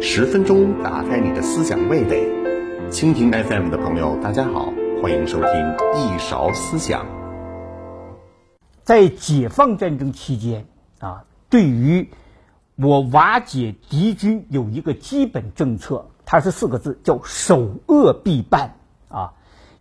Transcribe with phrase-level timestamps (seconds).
[0.00, 2.26] 十分钟打开你的思想味蕾，
[2.90, 5.50] 蜻蜓 FM 的朋友，大家好，欢迎收听
[5.94, 7.04] 一勺思想。
[8.82, 10.66] 在解放战争期间
[11.00, 12.08] 啊，对于
[12.76, 18.76] 我瓦解敌军有一个基本政策，它是四个字，叫守恶必办。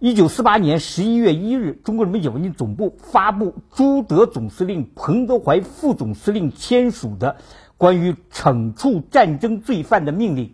[0.06, 7.38] 一九四八年十一月一日，中国人民解放军总部发布朱德总司令、彭德怀副总司令签署的
[7.76, 10.54] 关于惩处战争罪犯的命令。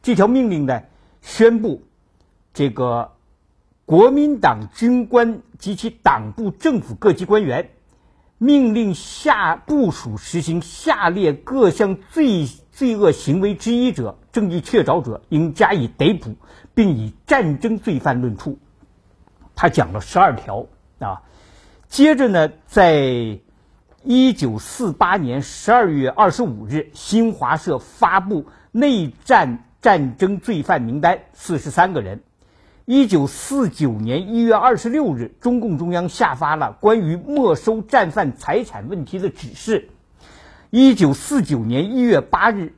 [0.00, 0.80] 这条命令呢，
[1.22, 1.82] 宣布
[2.54, 3.10] 这个
[3.84, 7.70] 国民党军官及其党部政府各级官员，
[8.38, 16.34] 命令下部署实行下列各项罪罪恶行为之一者，证据确凿者，应加以逮捕。
[16.74, 18.58] 并以战争罪犯论处，
[19.54, 20.68] 他讲了十二条
[21.00, 21.20] 啊。
[21.86, 23.38] 接着呢，在
[24.02, 32.22] 一九四八年十二月二十五日，新华社发布内战战争罪犯名单，四十三个人。
[32.86, 39.90] 一九四九年一月二十六日，中共中央下发了关于没收战犯财产问题的指示。
[40.74, 42.74] 一九四九年一月八日。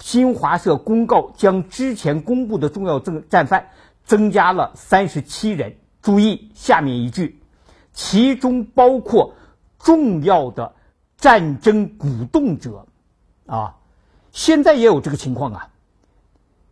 [0.00, 3.68] 新华社公告将之前公布的重要战战犯
[4.02, 5.76] 增加了三十七人。
[6.00, 7.38] 注意下面一句，
[7.92, 9.34] 其中包括
[9.78, 10.74] 重要的
[11.18, 12.86] 战争鼓动者。
[13.44, 13.76] 啊，
[14.32, 15.68] 现在也有这个情况啊。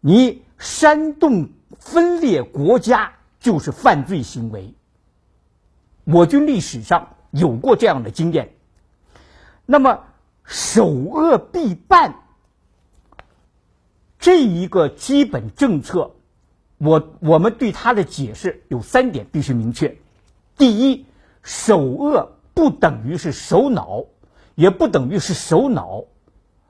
[0.01, 4.75] 你煽动分裂国家就是犯罪行为。
[6.05, 8.55] 我军历史上有过这样的经验。
[9.67, 10.05] 那么
[10.45, 12.17] 首恶必办。
[14.19, 16.13] 这一个基本政策，
[16.79, 19.99] 我我们对它的解释有三点必须明确：
[20.57, 21.07] 第一，
[21.43, 24.05] 首恶不等于是首脑，
[24.55, 26.05] 也不等于是首脑，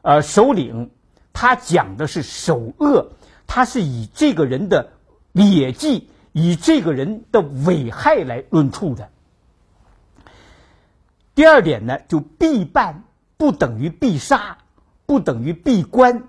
[0.01, 0.91] 呃，首领，
[1.35, 3.13] 他讲的是首恶，
[3.47, 4.93] 他是以这个人的
[5.33, 9.11] 劣迹，以这个人的危害来论处的。
[11.35, 13.05] 第二点呢，就必办
[13.43, 14.59] 不等于必杀，
[15.05, 16.29] 不等于必关，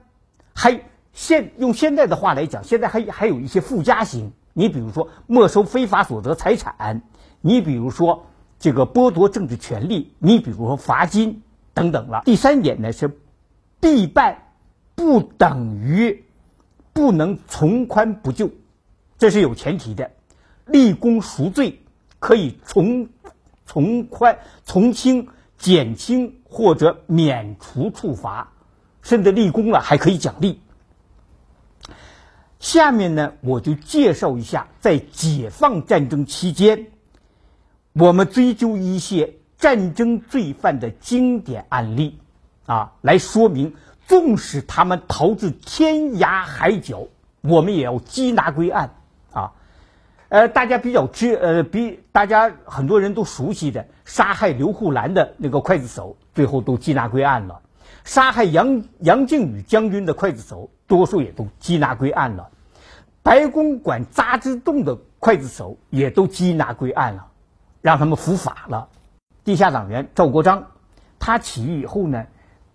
[0.51, 0.81] 还。
[1.13, 4.31] 现用现在的话来讲，现在还还有一些附加刑。
[4.53, 7.03] 你比如说没收非法所得财产，
[7.39, 8.25] 你比如说
[8.57, 11.43] 这个剥夺政治权利，你比如说罚金
[11.75, 12.23] 等等了。
[12.25, 13.15] 第三点呢是
[13.79, 14.39] 必办
[14.95, 16.25] 不等于
[16.93, 18.49] 不能从宽不救，
[19.19, 20.09] 这是有前提的。
[20.65, 21.79] 立功赎罪
[22.17, 23.07] 可以从
[23.67, 25.27] 从宽、从轻、
[25.59, 28.53] 减轻或者免除处罚，
[29.01, 30.61] 甚至立功了还可以奖励。
[32.59, 36.91] 下面呢，我就介绍一下在解放战争期间，
[37.93, 42.19] 我们追究一些战争罪犯的经典案例，
[42.67, 43.73] 啊，来说明，
[44.07, 47.07] 纵使他们逃至天涯海角，
[47.41, 48.95] 我们也要缉拿归案，
[50.33, 57.61] 呃，大家比较知，呃，比大家很多人都熟悉的杀害刘胡兰的那个刽子手，最后都缉拿归案了；
[58.03, 62.49] 杀害杨杨靖宇将军的刽子手，多数也都缉拿归案了。
[63.21, 67.27] 白公馆扎之洞的刽子手也都缉拿归案了，
[67.83, 68.87] 让他们伏法了。
[69.43, 70.65] 地下党员赵国璋，
[71.19, 72.25] 他起义以后呢，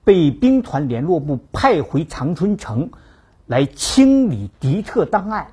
[0.05, 2.93] 被兵团联络部派回长春城，
[3.47, 5.49] 来清理敌特档案。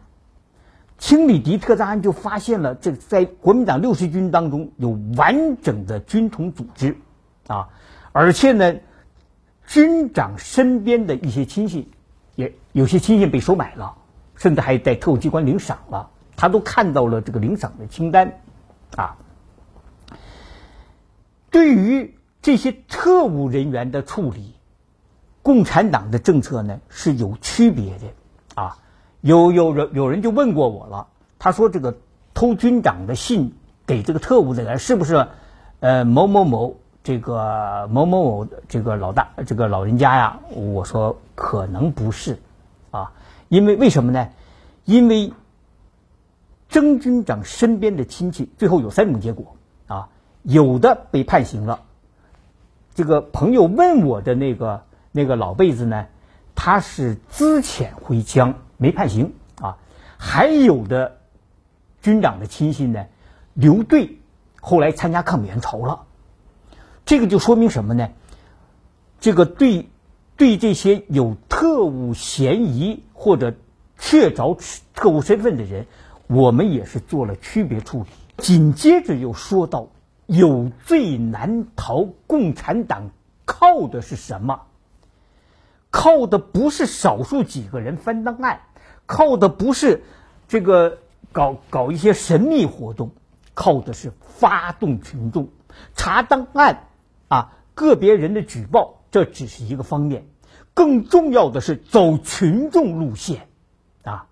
[1.05, 6.97] 清理敌特档案就发现了，这在国民党六十军当中有完整的军统组织，
[7.45, 7.69] 啊，
[8.11, 8.77] 而且呢，
[9.67, 11.91] 军长身边的一些亲信，
[12.33, 13.97] 也有些亲信被收买了。
[14.35, 18.39] 甚至还在特务机关领赏了，他都看到了这个领赏的清单，
[18.95, 19.17] 啊，
[21.51, 24.55] 对于这些特务人员的处理，
[25.43, 28.07] 共产党的政策呢是有区别的，
[28.55, 28.79] 啊，
[29.25, 31.07] 有有人有人就问过我了，
[31.39, 31.97] 他说这个
[32.35, 33.55] 偷军长的信
[33.87, 35.27] 给这个特务的人是不是
[35.79, 40.39] 呃某某某这个某某某这个老大这个老人家呀？
[40.51, 42.37] 我说可能不是，
[42.91, 43.11] 啊。
[43.49, 44.29] 因为为什么呢？
[44.83, 45.33] 因为
[46.69, 49.55] 曾军长身边的亲戚，最后有三种结果
[49.87, 50.09] 啊，
[50.43, 51.79] 有的被判刑了。
[52.93, 56.05] 这个朋友问我的那个那个老辈子呢，
[56.53, 59.77] 他是资遣回乡，没判刑啊。
[60.17, 61.17] 还有的
[62.01, 63.05] 军长的亲信呢，
[63.53, 64.17] 留队，
[64.61, 66.03] 后来参加抗美援朝了。
[67.05, 68.09] 这个就说明什么呢？
[69.19, 69.87] 这个对。
[70.37, 73.53] 对这些有特务嫌疑或者
[73.97, 74.59] 确凿
[74.93, 75.85] 特务身份的人，
[76.27, 78.07] 我们也是做了区别处理。
[78.35, 79.87] 紧接着又说到，
[80.25, 83.11] 有罪难逃，共产党
[83.45, 84.63] 靠的是什么？
[85.97, 88.63] 靠的不是少数几个人翻档案，
[89.05, 90.03] 靠的不是
[90.49, 90.97] 这个
[91.31, 93.11] 搞搞一些神秘活动，
[93.53, 95.47] 靠的是发动群众
[95.95, 96.89] 查档案
[97.29, 100.27] 啊，个别人的举报这只是一个方面，
[100.73, 103.47] 更重要的是走群众路线
[104.03, 104.27] 啊。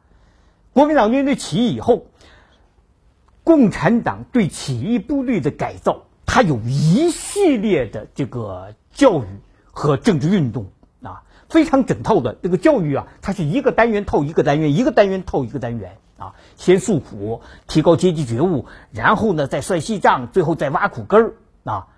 [0.74, 2.08] 国民党军队起义以后，
[3.46, 9.28] 共产党对起义部队的改造，它有一系列的这个教育
[9.72, 10.68] 和政治运动。
[11.54, 16.34] 非常整套的这个教育啊，它是一个单元套一个单元，一个单元套一个单元啊。
[16.58, 21.34] 先诉苦，提高阶级觉悟，然后呢再算细账，最后再挖苦根儿
[21.64, 21.90] 啊。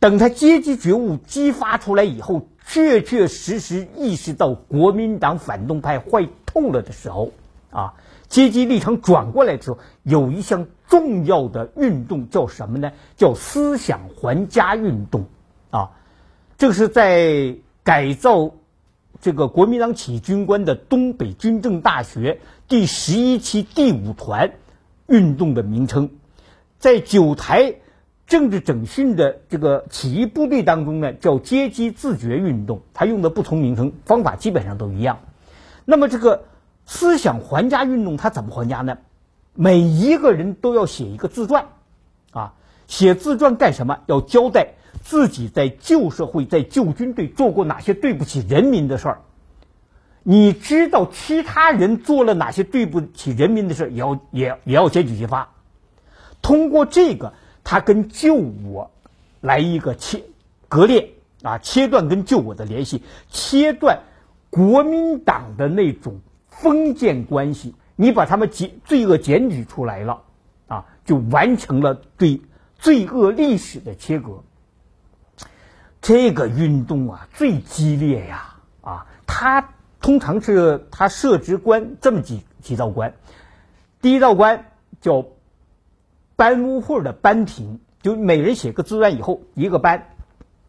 [0.00, 7.30] 等他阶级觉悟激发出来以后，确确实实意识到国民党反动派坏透了的时候
[7.70, 7.94] 啊，
[8.26, 12.90] 阶级立场转过来的时候，有一项重要的运动叫什么呢？
[13.16, 15.26] 叫思想还家运动
[15.70, 15.90] 啊。
[16.58, 18.54] 这个是在改造。
[19.22, 24.54] 这个国民党起义军官的东北军政大学第十一期第五团
[25.06, 26.10] 运动的名称，
[26.80, 27.76] 在九台
[28.26, 32.82] 政治整训的这个起义部队当中呢，叫阶级自觉运动。
[32.92, 35.20] 他用的不同名称，方法基本上都一样。
[35.84, 36.46] 那么这个
[36.84, 38.98] 思想还家运动，他怎么还家呢？
[39.54, 41.66] 每一个人都要写一个自传，
[42.32, 42.54] 啊，
[42.88, 44.00] 写自传干什么？
[44.06, 44.74] 要交代。
[45.02, 49.20] 自己在旧社会、在旧军队做过哪些对不起人民的事儿？
[50.22, 55.50] 你知道其他人做了哪些对不起人民的事儿，也要也也要检举揭发。
[56.40, 57.34] 通过这个，
[57.64, 58.90] 他跟旧我
[59.40, 60.22] 来一个切
[60.68, 64.02] 割裂啊，切断跟旧我的联系，切断
[64.50, 67.74] 国民党的那种封建关系。
[67.96, 70.22] 你把他们检罪恶检举出来了
[70.68, 72.40] 啊，就完成了对
[72.78, 74.44] 罪恶历史的切割。
[76.02, 78.56] 这个运动啊，最激烈呀！
[78.82, 79.68] 啊，他
[80.00, 83.14] 通常是他设职官这么几几道官，
[84.00, 85.24] 第一道官叫
[86.34, 90.08] 班屋会的班平，就每人写个自传以后，一个班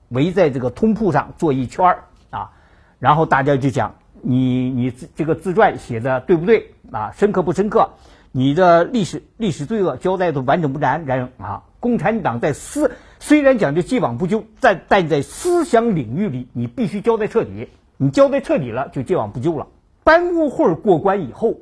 [0.10, 2.52] 围在这个通铺上坐一圈儿啊，
[3.00, 7.90] 然后大家就讲你你这个自传写的对不对啊，深刻不深刻？
[8.32, 11.64] 你的历史历史罪恶交代的完整不完整啊？
[11.80, 12.92] 共产党在思
[13.26, 17.70] 虽然讲究既往不咎，在但在思想领域里，你必须交代彻底。
[17.96, 19.68] 你交代彻底了，就既往不咎了。
[20.04, 21.56] 班务会过关以后，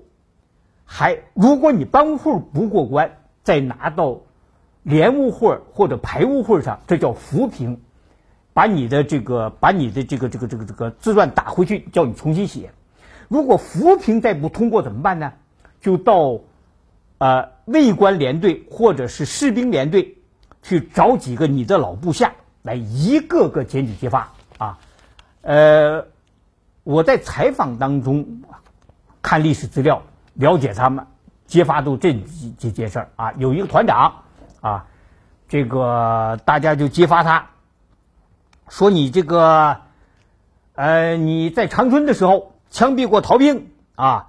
[0.86, 4.22] 还如果你班务会不过关，再拿到
[4.82, 7.80] 连务会或者排务会上，这叫扶贫，
[8.54, 12.72] 把你的这个把你的这个这个这个这个自传打回去，叫你重新写。
[13.28, 15.34] 如果扶贫再不通过怎么办呢？
[15.80, 16.40] 就到。
[17.20, 20.18] 呃，卫官连队或者是士兵连队，
[20.62, 24.80] 去找几个你的老部下来，一个个检举揭发啊。
[25.42, 26.06] 呃，
[26.84, 28.44] 我在采访当中
[29.22, 30.04] 看历史资料，
[30.34, 31.08] 了解他们
[31.46, 33.34] 揭发都这几几件事儿啊。
[33.34, 34.24] 有一个团长
[34.62, 34.86] 啊，
[35.48, 37.50] 这个大家就揭发他，
[38.70, 39.82] 说你这个
[40.76, 44.28] 呃你在长春的时候枪毙过逃兵啊。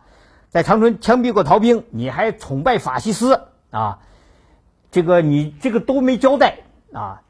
[0.49, 4.01] 在长春枪毙过逃兵，你还崇拜法西斯啊？
[4.93, 6.59] 这个你这个都没交代
[6.93, 7.23] 啊！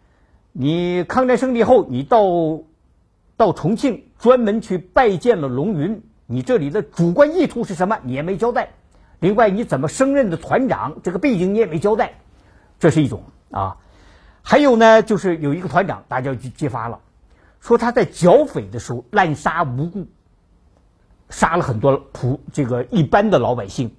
[0.51, 2.21] 你抗战胜利后，你到
[3.37, 7.99] 到重庆专门去拜见了龙云，你这里的主观意图是什么？
[8.03, 8.71] 你也没交代。
[9.21, 10.97] 另外，你怎么升任的团长？
[11.05, 12.15] 这个背景你也没交代。
[12.81, 13.79] 这是一种啊。
[14.43, 16.99] 还有呢，就是有一个团长，大家就揭发了，
[17.61, 20.09] 说他在剿匪的时候滥杀无辜。
[21.31, 23.95] 杀了很多普这个一般的老百姓，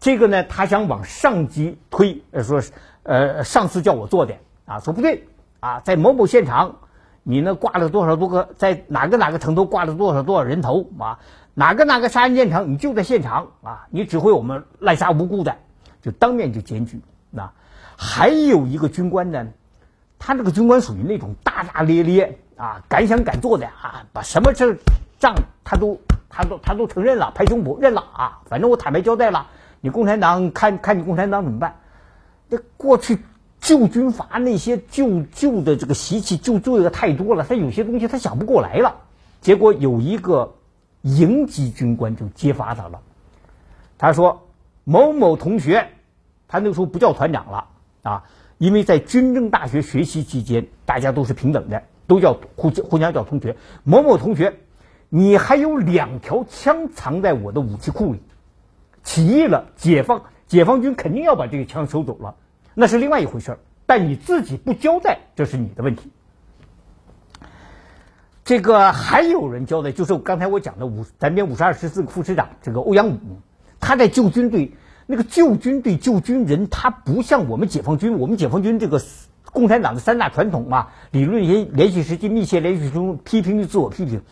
[0.00, 2.62] 这个呢，他想往上级推，说
[3.02, 5.26] 呃上司叫我做的啊，说不对
[5.60, 6.76] 啊，在某某现场，
[7.24, 11.18] 你呢挂了多少多个，在哪个哪个城头挂了多少多少人头啊，
[11.54, 15.56] 哪个哪个杀人现场，你就在现场啊，你指挥我们滥杀无辜的，
[16.00, 17.00] 就当面就检举
[17.36, 17.52] 啊。
[17.96, 19.48] 还有一个军官呢，
[20.18, 24.78] 他这个军官属于那种大大咧咧啊，敢想敢做的啊，把什么事
[25.18, 26.00] 仗他都。
[26.30, 28.40] 他都他都承认了，拍胸脯认了啊！
[28.44, 29.46] 反正我坦白交代了，
[29.80, 31.76] 你共产党看看你共产党怎么办？
[32.50, 33.18] 这过去
[33.60, 38.96] 旧军阀那些旧旧的这个习气旧旧的太多了，他有些东西他想不过来了。
[39.40, 40.54] 结果有一个
[41.02, 43.00] 营级军官就揭发他了，
[43.98, 44.48] 他说
[44.84, 45.88] 某某同学，
[46.48, 47.66] 他那个时候不叫团长了
[48.02, 48.24] 啊，
[48.56, 53.56] 因为在军政大学学习期间，大家都是平等的，都叫互互相叫同学。
[53.84, 54.54] 某某同学。
[55.10, 58.20] 你还有两条枪藏在我的武器库里，
[59.02, 62.34] 起义了，解放解放军肯定要把这个枪收走了，
[62.74, 63.58] 那是另外一回事儿。
[63.86, 66.10] 但你自己不交代，这是你的问题。
[68.44, 73.18] 这个还有人交代，就是刚才我讲的五咱编五十二师四个副师长这个欧阳武，
[73.78, 74.72] 他在救军队，
[75.06, 79.02] 那个救军队救军人，他不像我们解放军，我们解放军这个
[79.52, 84.22] 共产党的三大传统嘛，理论联联系实际，密切联系中，批评与自我批评。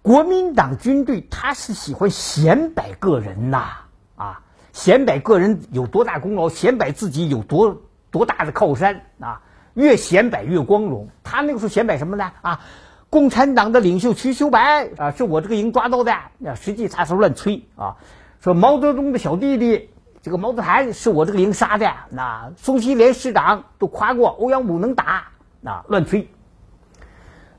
[0.00, 3.87] 国民党军队他是喜欢显摆个人呐，啊，
[4.18, 4.42] 啊
[4.74, 9.40] 显摆个人有多大功劳，显摆自己有多多大的靠山啊，
[9.72, 11.08] 越显摆越光荣。
[11.24, 12.30] 他那个时候显摆什么呢？
[12.42, 12.60] 啊，
[13.08, 16.14] 共产党的领袖瞿秋白啊，是我这个营抓到的。
[16.36, 17.96] 那实际他是乱吹啊，
[18.40, 19.88] 说毛泽东的小弟弟
[20.20, 21.90] 这个毛泽覃是我这个营杀的。
[22.10, 25.28] 那宋希濂师长都夸过欧阳武能打，
[25.62, 26.28] 那乱吹。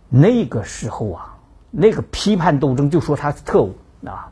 [0.09, 1.35] 那个时候啊。
[1.71, 4.31] 那个批判斗争就说他是特务啊！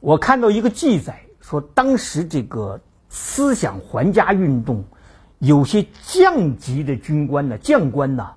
[0.00, 4.84] 我看到一个记载说，当时这个思想还家运动，
[5.38, 8.30] 有些降级的军官呢、将官呢，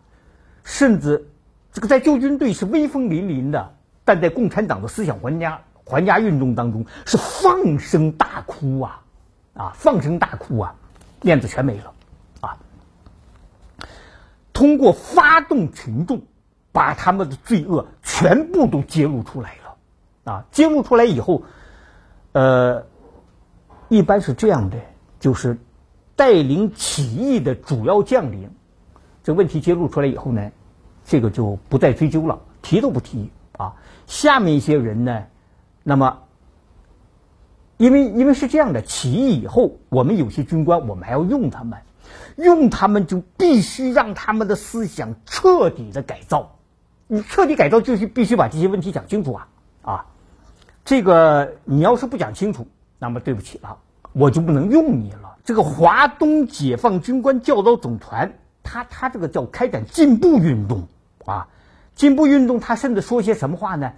[0.63, 1.27] 甚至
[1.71, 9.01] 这个在旧军队是威风凛凛的，但在共产党的思想还家还家运动当中是放声大哭啊！
[9.53, 10.75] 啊，放声大哭啊，
[11.21, 11.93] 面子全没了
[12.41, 12.57] 啊！
[14.53, 16.21] 通过发动群众。
[16.73, 19.57] 把他们的罪恶全部都揭露出来，
[20.23, 21.43] 啊，揭露出来以后，
[22.31, 22.85] 呃，
[23.89, 24.77] 一般是这样的，
[25.19, 25.57] 就是
[26.15, 28.51] 带领起义的主要将领，
[29.23, 30.51] 这问题揭露出来以后呢，
[31.05, 33.75] 这个就不再追究了，提都不提啊。
[34.05, 35.23] 下面一些人呢，
[35.83, 36.19] 那么，
[37.77, 41.79] 因为因为是这样的，起义以后，我们有些军官，我们还要用他们，
[42.35, 46.57] 用他们就必须让他们的思想彻底的改造。
[47.07, 49.47] 你彻底改造就是必须把这些问题讲清楚啊
[49.81, 50.05] 啊！
[50.83, 52.67] 这个你要是不讲清楚，
[52.99, 53.77] 那么对不起了，
[54.13, 55.37] 我就不能用你了。
[55.43, 58.33] 这个华东解放军官教导总团，
[58.63, 60.87] 他他这个叫开展进步运动
[61.25, 61.47] 啊，
[61.95, 63.93] 进步运动他甚至说些什么话呢？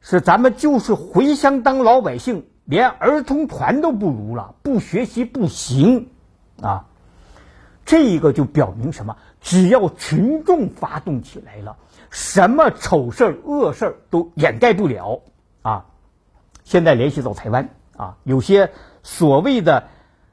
[0.00, 6.08] 是咱们就是回乡当老百姓，连儿童团都不如了，不学习不行
[6.60, 6.86] 啊！
[7.84, 9.16] 这一个就表明什么？
[9.40, 11.76] 只要群众发动起来了。
[12.12, 15.22] 什么丑事儿、恶事儿都掩盖不了
[15.62, 15.86] 啊！
[16.62, 18.70] 现在联系到台湾啊，有些
[19.02, 19.88] 所谓的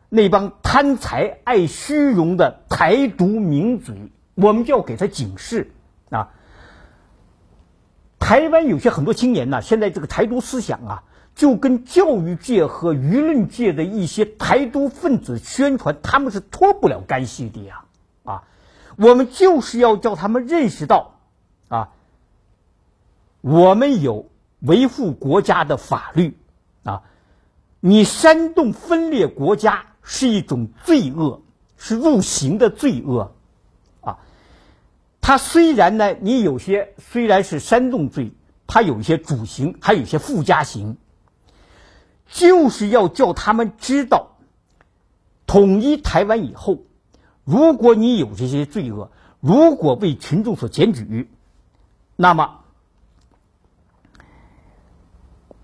[0.10, 5.72] 那帮贪财爱虚荣的台独名嘴，我们就要给他警示
[6.10, 6.32] 啊！
[8.20, 17.86] 台湾有些很多青年呢，现在这个台独思想啊，就跟教育界和舆论界的一些台独分子宣传，他们是脱不了干系的呀！
[18.26, 18.44] 啊，
[18.98, 21.16] 我们就是要叫他们认识到。
[21.70, 21.90] 啊，
[23.42, 24.28] 我们有
[24.60, 26.36] 维护国家的法律
[26.84, 27.04] 啊！
[27.80, 31.42] 你煽动分裂国家是一种罪恶，
[31.78, 33.34] 是入刑的罪恶
[34.02, 34.18] 啊！
[35.22, 38.32] 它虽然呢，你有些虽然是煽动罪，
[38.66, 40.98] 它有一些主刑，还有一些附加刑，
[42.28, 44.38] 就是要叫他们知道，
[45.46, 46.80] 统一台湾以后，
[47.44, 51.30] 如果你有这些罪恶，如果被群众所检举。
[52.22, 52.60] 那么，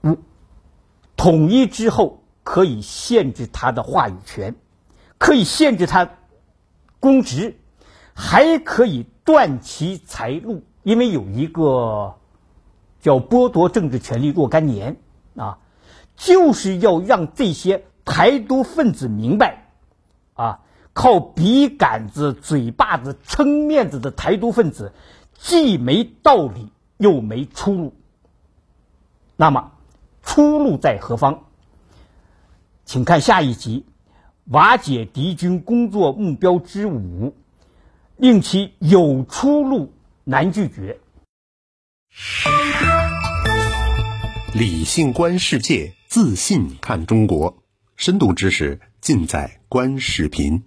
[0.03, 0.17] 五
[1.17, 4.55] 统一之后可以限制他的话语权，
[5.17, 6.09] 可以限制他
[7.01, 7.57] 公职，
[8.13, 12.15] 还可以断其财路，因为有一个
[13.01, 14.95] 叫剥夺政治权利若干年
[15.35, 15.57] 啊，
[16.15, 19.73] 就是要让这些台独分子明白
[20.35, 20.61] 啊，
[20.93, 24.93] 靠笔杆子、嘴巴子撑面子的台独分子。
[25.37, 27.93] 既没道理，又没出路。
[29.35, 29.73] 那么，
[30.23, 31.43] 出路在何方？
[32.85, 33.85] 请看下一集：
[34.45, 37.35] 瓦解敌军工作目标之五，
[38.17, 40.99] 令其有出路难拒绝。
[44.53, 47.61] 理性观世界，自信看中国，
[47.97, 50.63] 深度知识尽在观视频。